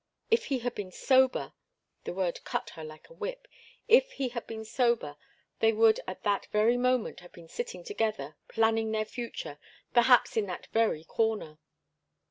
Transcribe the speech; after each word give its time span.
If 0.31 0.45
he 0.45 0.57
had 0.57 0.73
been 0.73 0.91
sober 0.91 1.53
the 2.05 2.13
word 2.15 2.43
cut 2.43 2.71
her 2.71 2.83
like 2.83 3.07
a 3.07 3.13
whip 3.13 3.47
if 3.87 4.13
he 4.13 4.29
had 4.29 4.47
been 4.47 4.65
sober, 4.65 5.15
they 5.59 5.71
would 5.73 5.99
at 6.07 6.23
that 6.23 6.47
very 6.47 6.75
moment 6.75 7.19
have 7.19 7.31
been 7.33 7.47
sitting 7.47 7.83
together 7.83 8.35
planning 8.47 8.91
their 8.93 9.05
future 9.05 9.59
perhaps 9.93 10.35
in 10.35 10.47
that 10.47 10.65
very 10.73 11.03
corner. 11.03 11.59